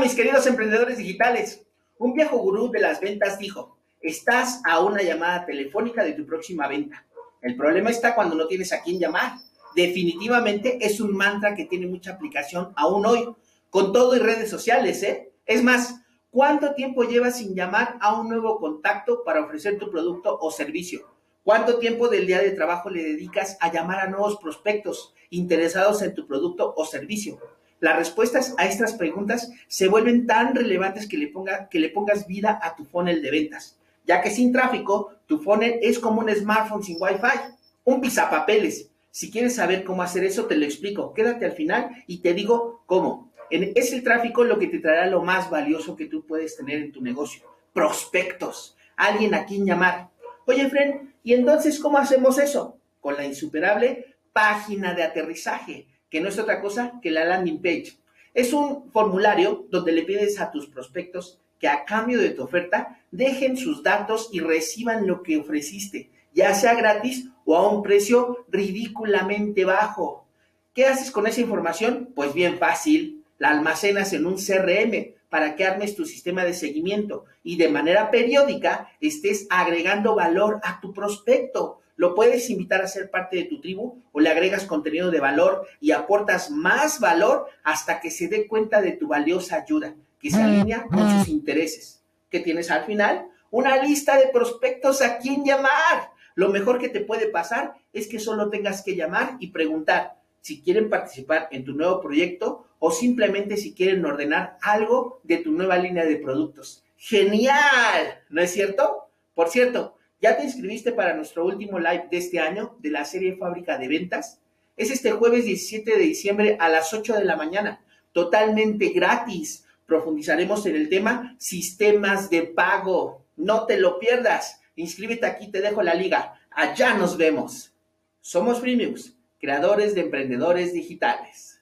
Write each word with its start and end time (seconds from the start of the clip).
Mis 0.00 0.14
queridos 0.14 0.46
emprendedores 0.46 0.98
digitales. 0.98 1.64
Un 1.98 2.14
viejo 2.14 2.36
gurú 2.36 2.70
de 2.70 2.80
las 2.80 3.00
ventas 3.00 3.38
dijo, 3.38 3.78
estás 4.00 4.60
a 4.66 4.80
una 4.80 5.02
llamada 5.02 5.46
telefónica 5.46 6.04
de 6.04 6.12
tu 6.12 6.26
próxima 6.26 6.68
venta. 6.68 7.06
El 7.40 7.56
problema 7.56 7.90
está 7.90 8.14
cuando 8.14 8.34
no 8.34 8.46
tienes 8.46 8.72
a 8.72 8.82
quién 8.82 8.98
llamar. 8.98 9.38
Definitivamente 9.74 10.78
es 10.80 11.00
un 11.00 11.16
mantra 11.16 11.54
que 11.54 11.66
tiene 11.66 11.86
mucha 11.86 12.12
aplicación 12.12 12.72
aún 12.76 13.06
hoy, 13.06 13.34
con 13.70 13.92
todo 13.92 14.14
y 14.16 14.18
redes 14.18 14.50
sociales, 14.50 15.02
¿eh? 15.04 15.32
Es 15.46 15.62
más, 15.62 16.02
¿cuánto 16.30 16.74
tiempo 16.74 17.04
llevas 17.04 17.38
sin 17.38 17.54
llamar 17.54 17.96
a 18.00 18.20
un 18.20 18.28
nuevo 18.28 18.58
contacto 18.58 19.22
para 19.24 19.44
ofrecer 19.44 19.78
tu 19.78 19.90
producto 19.90 20.36
o 20.38 20.50
servicio? 20.50 21.08
¿Cuánto 21.44 21.78
tiempo 21.78 22.08
del 22.08 22.26
día 22.26 22.40
de 22.40 22.50
trabajo 22.50 22.90
le 22.90 23.02
dedicas 23.02 23.56
a 23.60 23.72
llamar 23.72 24.00
a 24.00 24.08
nuevos 24.08 24.36
prospectos 24.36 25.14
interesados 25.30 26.02
en 26.02 26.14
tu 26.14 26.26
producto 26.26 26.74
o 26.76 26.84
servicio? 26.84 27.38
Las 27.80 27.96
respuestas 27.96 28.54
a 28.58 28.66
estas 28.66 28.94
preguntas 28.94 29.50
se 29.66 29.88
vuelven 29.88 30.26
tan 30.26 30.54
relevantes 30.54 31.06
que 31.06 31.18
le, 31.18 31.28
ponga, 31.28 31.68
que 31.68 31.78
le 31.78 31.90
pongas 31.90 32.26
vida 32.26 32.58
a 32.62 32.74
tu 32.74 32.84
funnel 32.84 33.22
de 33.22 33.30
ventas, 33.30 33.78
ya 34.06 34.22
que 34.22 34.30
sin 34.30 34.52
tráfico, 34.52 35.12
tu 35.26 35.38
funnel 35.38 35.78
es 35.82 35.98
como 35.98 36.20
un 36.20 36.34
smartphone 36.34 36.82
sin 36.82 36.96
Wi-Fi, 37.00 37.54
un 37.84 38.00
pisapapeles. 38.00 38.90
Si 39.10 39.30
quieres 39.30 39.54
saber 39.54 39.84
cómo 39.84 40.02
hacer 40.02 40.24
eso, 40.24 40.46
te 40.46 40.56
lo 40.56 40.64
explico. 40.64 41.14
Quédate 41.14 41.44
al 41.44 41.52
final 41.52 41.90
y 42.06 42.18
te 42.18 42.34
digo 42.34 42.82
cómo. 42.86 43.30
Es 43.50 43.92
el 43.92 44.02
tráfico 44.02 44.44
lo 44.44 44.58
que 44.58 44.66
te 44.66 44.80
traerá 44.80 45.06
lo 45.06 45.22
más 45.22 45.50
valioso 45.50 45.94
que 45.94 46.06
tú 46.06 46.26
puedes 46.26 46.56
tener 46.56 46.82
en 46.82 46.92
tu 46.92 47.00
negocio. 47.00 47.44
Prospectos. 47.72 48.76
Alguien 48.96 49.34
a 49.34 49.44
quien 49.44 49.66
llamar. 49.66 50.08
Oye, 50.46 50.68
Fren, 50.68 51.14
¿y 51.22 51.34
entonces 51.34 51.78
cómo 51.78 51.98
hacemos 51.98 52.38
eso? 52.38 52.78
Con 53.00 53.16
la 53.16 53.24
insuperable 53.24 54.16
página 54.32 54.94
de 54.94 55.04
aterrizaje 55.04 55.86
que 56.14 56.20
no 56.20 56.28
es 56.28 56.38
otra 56.38 56.60
cosa 56.60 57.00
que 57.02 57.10
la 57.10 57.24
landing 57.24 57.60
page. 57.60 57.98
Es 58.34 58.52
un 58.52 58.88
formulario 58.92 59.66
donde 59.68 59.90
le 59.90 60.04
pides 60.04 60.40
a 60.40 60.52
tus 60.52 60.68
prospectos 60.68 61.40
que 61.58 61.66
a 61.66 61.84
cambio 61.84 62.20
de 62.20 62.30
tu 62.30 62.44
oferta 62.44 63.00
dejen 63.10 63.56
sus 63.56 63.82
datos 63.82 64.28
y 64.30 64.38
reciban 64.38 65.08
lo 65.08 65.24
que 65.24 65.38
ofreciste, 65.38 66.10
ya 66.32 66.54
sea 66.54 66.74
gratis 66.74 67.30
o 67.44 67.56
a 67.56 67.68
un 67.68 67.82
precio 67.82 68.46
ridículamente 68.48 69.64
bajo. 69.64 70.24
¿Qué 70.72 70.86
haces 70.86 71.10
con 71.10 71.26
esa 71.26 71.40
información? 71.40 72.10
Pues 72.14 72.32
bien 72.32 72.58
fácil, 72.58 73.24
la 73.38 73.50
almacenas 73.50 74.12
en 74.12 74.26
un 74.26 74.36
CRM 74.36 75.16
para 75.28 75.56
que 75.56 75.64
armes 75.64 75.96
tu 75.96 76.04
sistema 76.04 76.44
de 76.44 76.54
seguimiento 76.54 77.24
y 77.42 77.56
de 77.56 77.70
manera 77.70 78.12
periódica 78.12 78.88
estés 79.00 79.48
agregando 79.50 80.14
valor 80.14 80.60
a 80.62 80.80
tu 80.80 80.92
prospecto 80.92 81.80
lo 81.96 82.14
puedes 82.14 82.50
invitar 82.50 82.82
a 82.82 82.88
ser 82.88 83.10
parte 83.10 83.36
de 83.36 83.44
tu 83.44 83.60
tribu 83.60 84.02
o 84.12 84.20
le 84.20 84.28
agregas 84.28 84.64
contenido 84.64 85.10
de 85.10 85.20
valor 85.20 85.66
y 85.80 85.92
aportas 85.92 86.50
más 86.50 87.00
valor 87.00 87.46
hasta 87.62 88.00
que 88.00 88.10
se 88.10 88.28
dé 88.28 88.46
cuenta 88.46 88.80
de 88.80 88.92
tu 88.92 89.08
valiosa 89.08 89.56
ayuda, 89.56 89.94
que 90.18 90.30
se 90.30 90.42
alinea 90.42 90.86
con 90.86 91.08
sus 91.10 91.28
intereses. 91.28 92.02
¿Qué 92.30 92.40
tienes 92.40 92.70
al 92.70 92.84
final? 92.84 93.28
Una 93.50 93.82
lista 93.82 94.16
de 94.16 94.28
prospectos 94.28 95.02
a 95.02 95.18
quién 95.18 95.44
llamar. 95.44 96.10
Lo 96.34 96.48
mejor 96.48 96.80
que 96.80 96.88
te 96.88 97.00
puede 97.00 97.28
pasar 97.28 97.74
es 97.92 98.08
que 98.08 98.18
solo 98.18 98.50
tengas 98.50 98.82
que 98.82 98.96
llamar 98.96 99.36
y 99.38 99.52
preguntar 99.52 100.16
si 100.40 100.60
quieren 100.60 100.90
participar 100.90 101.48
en 101.52 101.64
tu 101.64 101.74
nuevo 101.74 102.00
proyecto 102.00 102.66
o 102.80 102.90
simplemente 102.90 103.56
si 103.56 103.72
quieren 103.72 104.04
ordenar 104.04 104.58
algo 104.60 105.20
de 105.22 105.38
tu 105.38 105.52
nueva 105.52 105.78
línea 105.78 106.04
de 106.04 106.16
productos. 106.16 106.84
Genial, 106.96 108.22
¿no 108.28 108.42
es 108.42 108.50
cierto? 108.50 109.08
Por 109.34 109.48
cierto, 109.48 109.96
¿Ya 110.24 110.38
te 110.38 110.44
inscribiste 110.44 110.92
para 110.92 111.12
nuestro 111.12 111.44
último 111.44 111.78
live 111.78 112.08
de 112.10 112.16
este 112.16 112.40
año 112.40 112.78
de 112.78 112.88
la 112.88 113.04
serie 113.04 113.36
Fábrica 113.36 113.76
de 113.76 113.88
Ventas? 113.88 114.40
Es 114.74 114.90
este 114.90 115.10
jueves 115.10 115.44
17 115.44 115.98
de 115.98 116.02
diciembre 116.02 116.56
a 116.58 116.70
las 116.70 116.94
8 116.94 117.16
de 117.16 117.26
la 117.26 117.36
mañana, 117.36 117.84
totalmente 118.10 118.88
gratis. 118.88 119.66
Profundizaremos 119.84 120.64
en 120.64 120.76
el 120.76 120.88
tema 120.88 121.36
sistemas 121.38 122.30
de 122.30 122.44
pago. 122.44 123.26
No 123.36 123.66
te 123.66 123.76
lo 123.76 123.98
pierdas. 123.98 124.62
Inscríbete 124.76 125.26
aquí, 125.26 125.50
te 125.50 125.60
dejo 125.60 125.82
la 125.82 125.92
liga. 125.92 126.40
Allá 126.50 126.94
nos 126.94 127.18
vemos. 127.18 127.74
Somos 128.22 128.60
Freemius, 128.60 129.14
creadores 129.38 129.94
de 129.94 130.00
emprendedores 130.00 130.72
digitales. 130.72 131.60